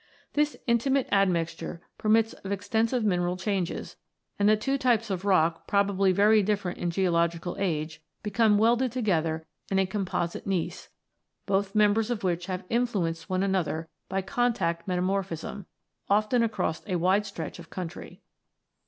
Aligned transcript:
This 0.33 0.57
intimate 0.65 1.07
ad 1.11 1.29
mixture 1.29 1.79
permits 1.99 2.33
of 2.33 2.51
extensive 2.51 3.03
mineral 3.03 3.37
changes, 3.37 3.97
and 4.39 4.49
the 4.49 4.57
two 4.57 4.79
types 4.79 5.11
of 5.11 5.25
rock, 5.25 5.67
probably 5.67 6.11
very 6.11 6.41
different 6.41 6.79
in 6.79 6.89
geological 6.89 7.55
age, 7.59 8.01
become 8.23 8.57
welded 8.57 8.91
together 8.91 9.45
into 9.69 9.83
a 9.83 9.85
com 9.85 10.07
posite 10.07 10.47
gneiss, 10.47 10.89
both 11.45 11.75
members 11.75 12.09
of 12.09 12.23
which 12.23 12.47
have 12.47 12.63
influenced 12.67 13.29
one 13.29 13.43
another 13.43 13.89
by 14.09 14.23
contact 14.23 14.87
metamorphism, 14.87 15.67
often 16.09 16.41
across 16.41 16.81
a 16.87 16.95
wide 16.95 17.27
stretch 17.27 17.59
of 17.59 17.69
country 17.69 18.09
(Fig. 18.09 18.21